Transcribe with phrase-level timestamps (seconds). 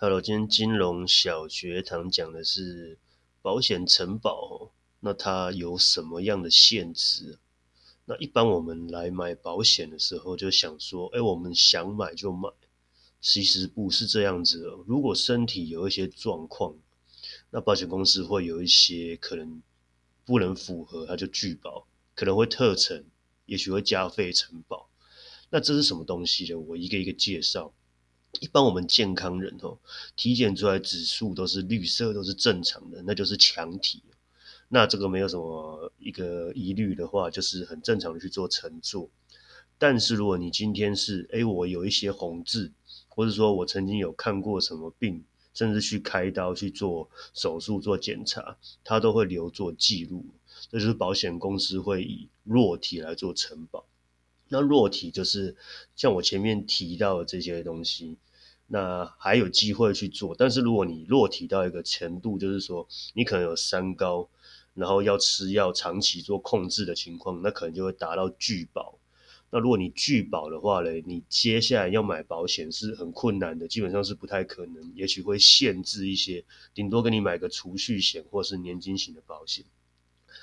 [0.00, 3.00] Hello，今天金融小学堂讲的是
[3.42, 4.70] 保险承保，
[5.00, 7.40] 那它有什么样的限制？
[8.04, 12.48] 那一般我们来买保险的时候，就想说，哎，我们想买就买，
[13.20, 14.68] 其实不是这样子的。
[14.86, 16.76] 如果身体有一些状况，
[17.50, 19.60] 那保险公司会有一些可能
[20.24, 23.04] 不能符合，它就拒保，可能会特承，
[23.46, 24.88] 也许会加费承保。
[25.50, 26.54] 那这是什么东西呢？
[26.54, 27.74] 我一个一个介绍。
[28.40, 29.78] 一般我们健康人哦，
[30.16, 34.02] 体检出来指数都是绿色，都是正常的，那就是强体。
[34.68, 39.08] 那这个没有什么一个疑虑的话，就是很正常的去做乘坐。
[39.78, 42.72] 但是如果你今天是，哎，我有一些红痣，
[43.08, 50.26] 或者说我曾经有看过什么病，甚至去开刀去做手术做检查，它都会留作记录。
[50.70, 53.86] 这就是保险公司会以弱体来做承保。
[54.48, 55.56] 那弱体就是
[55.94, 58.16] 像我前面提到的这些东西，
[58.70, 60.34] 那还有机会去做。
[60.38, 64.28] 但是如果你弱体到一个程度，就是说你可能有三高，
[64.74, 68.98] 然后要吃药长期做控制的情况，那可能就会达到拒保。
[69.50, 76.44] 那如果你拒保的话嘞，你接下来要买保险是很困难的，基本上是不太可能，也许会限制一些，
[76.74, 79.64] 顶多给你买个储蓄险或是年金型的保险。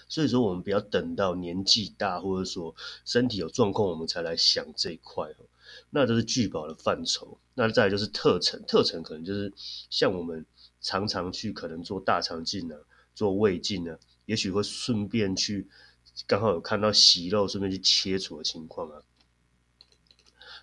[0.09, 5.29] 所以说，我们不要等到年纪大，或者说身体有状况，我们才来想这一块。
[5.91, 7.37] 那这是拒保的范畴。
[7.55, 9.51] 那再来就是特程，特程可能就是
[9.89, 10.45] 像我们
[10.81, 12.75] 常常去可能做大肠镜呢，
[13.15, 15.67] 做胃镜呢，也许会顺便去
[16.27, 19.01] 刚好有看到息肉，顺便去切除的情况啊。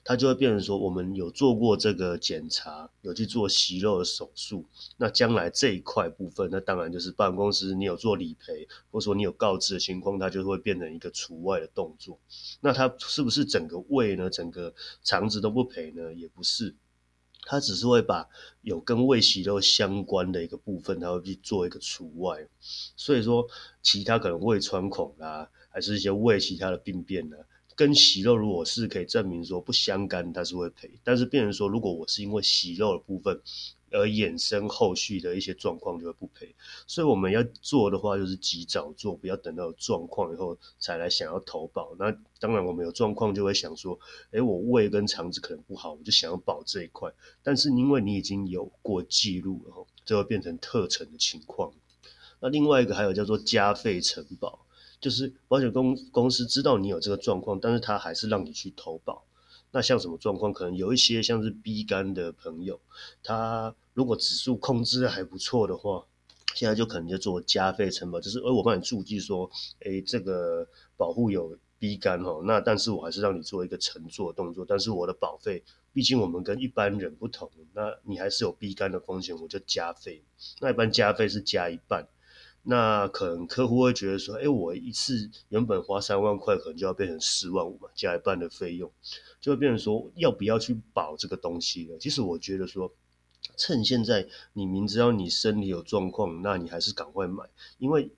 [0.05, 4.67] 它就会变成说，我们有做过这个检查，有去做息肉的手术，
[4.97, 12.19] 那将来这一块部分，那当然就是保险公司你有做理赔，或者说你有告知的情况，它就会变成一个除外的动作。
[12.61, 16.13] 那它是不是整个胃呢，整个肠子都不赔呢？
[16.13, 16.75] 也不是，
[17.45, 18.29] 它只是会把
[18.63, 22.47] 有跟胃息肉相关的一个部分，它会去做一个除外。
[22.97, 23.47] 所以说，
[23.83, 27.37] 其他可能胃穿孔啦，还是一些胃其他的病变呢？
[27.75, 30.91] 跟息肉如果是可以证明说不相干，它是会赔。
[31.03, 33.41] 但是病人说，如果我是因为息肉的部分
[33.93, 36.55] 而衍生后续的一些状况，就会不赔。
[36.87, 41.95] 所以我们要做的话，就是及早做，不要等到有状况以后才来想要投保。
[41.99, 42.11] 那
[42.41, 43.99] 当然，我们有状况就会想说，
[44.31, 47.13] 哎，我胃跟肠子可能不好，我就想要保这一块。
[47.43, 51.73] 但是因为你已经有过记录了，就会变成特成的情况。
[52.41, 54.67] 那另外一个还有叫做加费承保。
[55.01, 59.25] 就是保险公公司知道你有这个状况，但是他还是让你去投保。
[59.73, 60.53] 那像什么状况？
[60.53, 62.79] 可能有一些像是 B 肝的朋友，
[63.25, 66.05] 他如果指数控制还不错的话，
[66.55, 70.67] 现在就可能就做加费承保，就是哎我帮你注记说，哎这个
[70.97, 80.23] 保护有 B 肝哦，那但是我还是让你做一个乘坐动作，但是我的保费，毕竟我们跟一般人不同，那你还是有 B 肝的风险，我就加费。
[80.61, 82.07] 那一般加费是加一半。
[82.65, 88.89] 那可能客户会觉得说，哎，我一次原本花三万块，可能就要变成四万五嘛，加一半的费用，
[89.41, 91.99] 就会变成说，要不要去保这个东西了？
[91.99, 92.93] 其实我觉得说，
[93.57, 97.45] 趁现在你明知道你身体有状况，那你还是赶快买，
[97.79, 98.11] 因为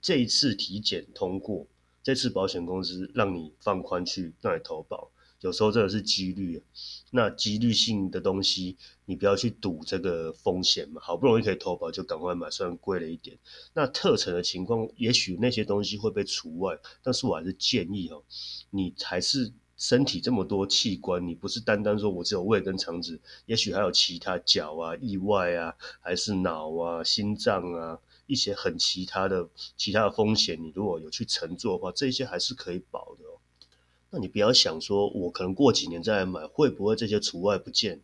[0.00, 1.66] 这一次体检通过，
[2.02, 5.10] 这次保险公司让你放宽去让你投保。
[5.40, 6.62] 有时候真的是几率，
[7.10, 8.76] 那几率性的东西，
[9.06, 11.00] 你不要去赌这个风险嘛。
[11.02, 13.36] 好不容易可以投保，就赶快买，虽然贵了一点。
[13.74, 18.22] 那特成的情况，也许那些东西会被除外，但是我还是建议哦，
[18.70, 33.42] 你还是身体这么多器官，你不是单单说我只有胃跟肠子，也许还有其他脚啊、意外啊，还是脑啊、心脏啊一些很其他的其他的风险，你如果有去乘坐的话，这些还是可以保的哦。
[34.10, 38.02] 那你不要想说，我可能过几年再来买，会不会这些除外不见？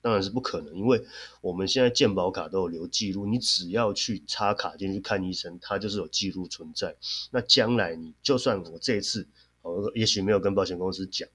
[0.00, 1.04] 当然是不可能，因为
[1.40, 6.96] 我们现在健保卡都有留记录，你只要去插卡进去看医生，它就是有记录存在。
[7.30, 9.28] 那将来你就算我这一次，
[9.62, 11.28] 我也许没有跟保险公司讲，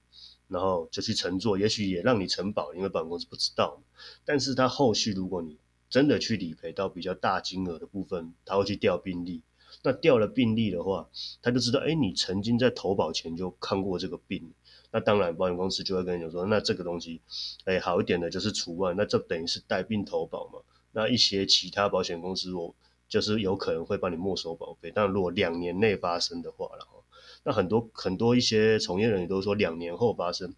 [0.46, 3.82] 然后就去乘坐，也许也让你承保，因为保险公司不知道。
[4.24, 5.58] 但是它后续如果你
[5.90, 9.42] 真的去理赔到比较大金额的部分，他会去调病历。
[9.82, 11.08] 那调了病历的话，
[11.40, 14.52] 他就知道，哎，你曾经在投保前就看过这个病，
[14.90, 17.20] 那当然保险公司就会跟你说，那这个东西，
[17.64, 20.60] 哎，好一点的就是除外，那这等于是带病投保嘛。
[20.92, 22.74] 那一些其他保险公司，我
[23.08, 26.97] 就是有可能会帮你没收保费，但如果两年内发生的话然后，
[27.44, 30.54] 那很多很多一些从业人员都说两年后发生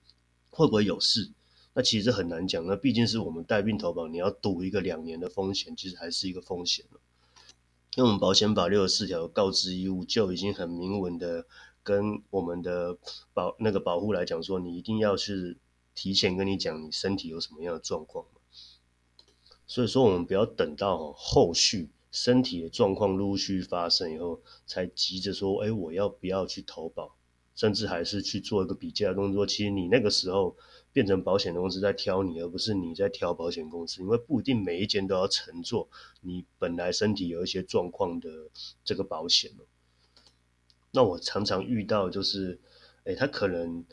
[0.50, 1.30] 会不会有事？
[1.72, 6.84] 那其实很难讲，那毕竟是我们带病投保，你要赌一个两年的风险，其实还是一个风险
[7.96, 11.46] 因为我们保险法六十四条告知义务就已经很明文的
[11.82, 12.96] 跟我们的
[13.32, 15.56] 保那个保护来讲说，你一定要是
[15.94, 18.26] 提前跟你讲你身体有什么样的状况
[19.66, 27.16] 所所以说，我们不要等到后续身体的状况陆续发生以后，才急着说，哎，我要不要去投保？
[27.54, 29.46] 甚至还是去做一个比较的动作。
[29.46, 30.56] 其实你那个时候
[30.92, 35.88] 变成保险公司在挑你，而不是你在挑保险公司，因为不一定每一间都要乘坐
[36.22, 38.28] 你本来身体有一些状况的
[38.82, 39.50] 这个保险
[40.92, 42.58] 那我常常遇到就是，
[43.04, 43.84] 哎，他可能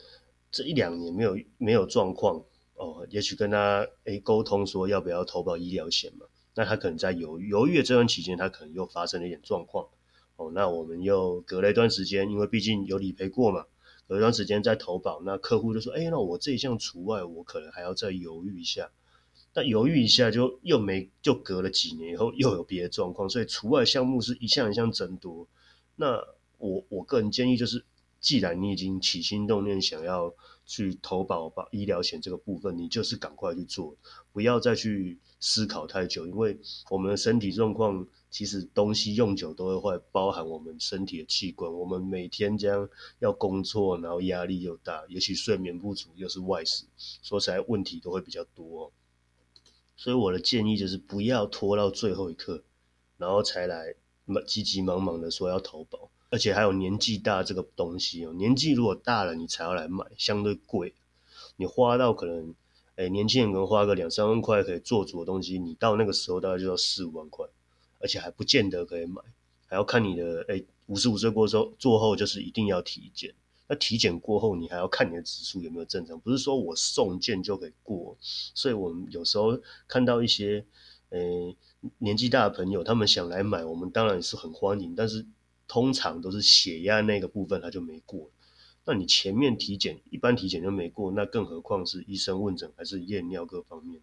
[0.50, 2.44] 这一两年没有没有状况。
[2.74, 6.26] 哦，也许跟他诶沟通说要不要投保医疗险嘛？
[6.58, 9.86] 那他可能在犹豫犹豫的这段期间，他可能又发生了一点状况。
[10.34, 13.66] 哦，那我们又隔了一段时间，因为毕竟有理赔过嘛，
[14.08, 18.90] 隔一段时间再投保，那客户就说：“哎，那我这一项除外，我可能还要再犹豫一下。”
[19.54, 25.46] 那犹豫一下就又没，就隔了几年以后又有别的状况，所以除外项目是一项一项增多。
[25.94, 26.24] 那
[26.56, 27.84] 我我个人建议就是，
[28.18, 30.34] 既然你已经起心动念想要。
[30.68, 33.96] 去投保保医疗险这个部分，你就是赶快去做，
[34.32, 36.60] 不要再去思考太久，因为
[36.90, 41.72] 我们的身体状况其实东西用久都会坏，包含我们身体的器官。
[41.72, 42.86] 我们每天这样
[43.18, 46.84] 要工作，然后压力又大，也许睡眠不足又是外事，
[47.22, 48.92] 说起来问题都会比较多。
[49.96, 52.62] 所以我的建议就是不要拖到最后一刻，
[53.16, 53.94] 然后才来
[54.46, 56.10] 急急忙忙的说要投保。
[56.30, 60.92] 而且还有年纪大这个东西哦，年纪如果大了，你才要来买，相对贵。
[61.56, 62.54] 你花到可能，
[62.96, 67.46] 哎，年轻人可能花个两三万块可以做主的东西，你到那个时候大概就要四五万块，
[67.98, 69.22] 而且还不见得可以买，
[69.66, 73.34] 还要看你的，哎，五十五岁过之后，做后就是一定要体检。
[73.66, 78.16] 那体检过后，你还要看你的指数有没有正常，不是说我送件就可以过。
[78.20, 80.66] 所以我们有时候看到一些，
[81.08, 81.18] 哎，
[81.98, 85.24] 年纪大的朋友，他们想来买，我们当然是很欢迎，但是。
[85.68, 88.30] 通常都是血压那个部分它就没过，
[88.84, 94.00] 那你前面体检一般体检就没过，那更何况是医生问诊还是验尿各方面，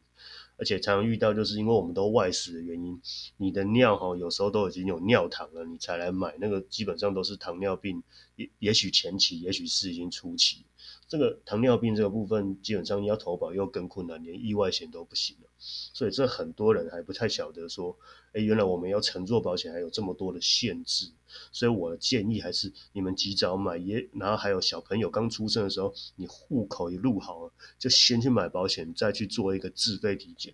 [0.58, 3.02] 而且常常遇到就是因为我们都外食的原因，
[3.38, 8.04] 你的尿哈有时候都已经有尿糖了，你才来买那个基本上都是糖尿病，
[8.36, 10.64] 也也许前期，也许是已经初期。
[11.08, 15.50] 这个糖尿病这个部分，基本上要投保又更困难，连意外险都不行了。
[15.60, 17.96] 所以这很多人还不太晓得说，
[18.34, 21.12] 哎，原来我们要乘坐保险还有这么多的限制。
[21.52, 30.54] 所以我的建议还是你们及早买，也然后还有小朋友刚出生的时候，你户口一录好了，就先去买保险，再去做一个自费体检。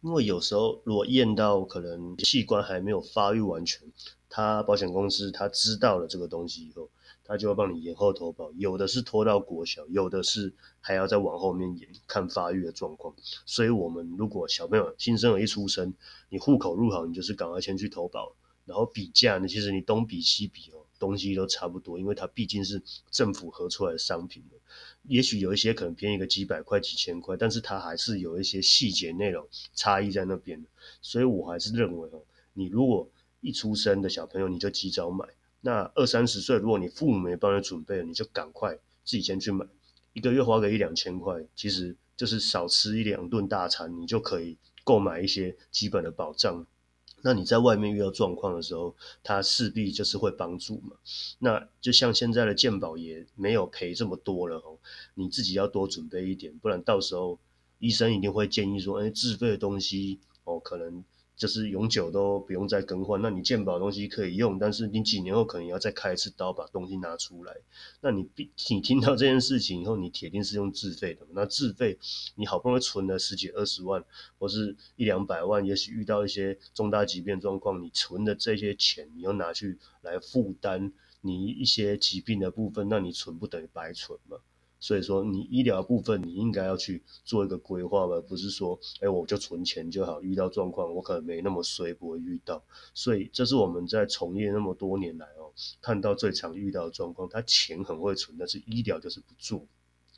[0.00, 3.90] 因为有时候如果验到可能器官还没有发育完全，
[4.34, 6.90] 他保险公司他知道了这个东西以后。
[7.26, 13.14] 他就会帮你延后投保，有的是拖到国小，有的是还要再往后面延，看发育的状况。
[13.46, 15.94] 所以，我们如果小朋友新生儿一出生，
[16.28, 18.34] 你户口入好，你就是赶快先去投保，
[18.66, 24.44] 然后比价呢，其实你东比西比哦，东西都差不多，因为它毕竟是政府核出来的商品
[25.04, 30.62] 也许有一些可能便宜个几百块、几千块，但是它还是有一些细节内容差异在那边。
[31.00, 32.20] 所以我还是认为哦，
[32.52, 33.08] 你如果
[33.44, 35.28] 一出生的小朋友，你就及早买。
[35.60, 38.74] 那二三十岁，如果你父母没帮你准备，你就赶快
[39.04, 39.66] 自己先去买，
[40.14, 46.66] 一个月花个一两千块，其实就是少吃一两顿大餐，你就可以购买一些基本的保障。
[47.22, 50.96] 那你在外面遇到状况的时候，它势必就是会帮助嘛。
[51.38, 54.78] 那就像现在的健保也没有赔这么多了哦，
[55.14, 57.38] 你自己要多准备一点，不然到时候
[57.78, 61.04] 医生一定会建议说，哎，自费的东西哦，可能。
[61.36, 67.56] 就是永久都不用再更换，那你健保东西可以用，但是你几年后可能要再开一次刀把东西拿出来。
[68.00, 71.26] 那你必你听到这件事情以后，你铁定是用自费的。
[71.32, 71.98] 那自费，
[72.36, 74.04] 你好不容易存了十几二十万，
[74.38, 84.38] 或是一两百万，也许遇到一些重大疾病状况，你存的这些钱，你又拿去来负担你一些疾病的部分，那你存不等于白存吗？
[84.84, 92.62] 所以说，你医疗部分你应该要去做一个规划吧，不是说，哎，我就存钱就好，遇到状况我可能没那么衰，不会遇到。
[92.92, 95.48] 所以这是我们在从业那么多年来哦，
[95.80, 99.66] 看到最常遇到的状况，他钱很会存，但是医疗就是不做。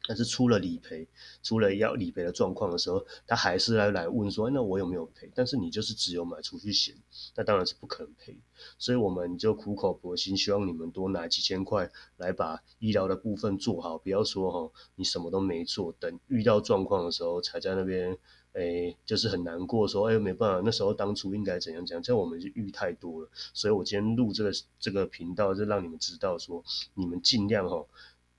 [0.06, 1.06] 但是出了理赔，
[1.42, 5.30] 出了要理赔的状况的时候，他还是来来问说，那我有没有赔？
[5.34, 6.94] 但是你就是只有买储蓄险，
[7.34, 8.36] 那当然是不可能赔。
[8.78, 18.16] 所以我们就苦口婆心，希望你们多拿几千块来把医疗的部分做好，不要说哈，你什么都没做，等遇到状况的时候才在那边，
[18.52, 23.28] 哎，就是很难过，说哎没办法，那时候当初应该怎样怎样，这样我们就遇太多了。
[23.52, 26.62] 所以我今天录这个这个频道，就让你们知道说，
[26.94, 27.84] 你们尽量哈。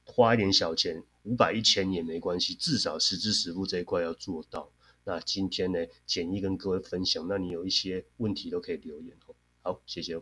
[0.10, 4.72] 花一点小钱，五百一千也没关系，至少实支实付这一块要做到。
[5.04, 9.36] 那今天呢，简易跟各位分享，那你有一些问题都可以留言哦。
[9.62, 10.16] 好，谢谢。